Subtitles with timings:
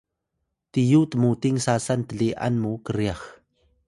[0.03, 3.21] Ipay: tiyu tmuting sasan tli’an mu kryax